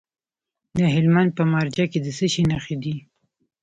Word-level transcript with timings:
د 0.77 0.79
هلمند 0.95 1.31
په 1.37 1.43
مارجه 1.51 1.85
کې 1.91 1.99
د 2.01 2.07
څه 2.17 2.25
شي 2.33 2.43
نښې 2.49 2.75
دي؟ 2.83 2.95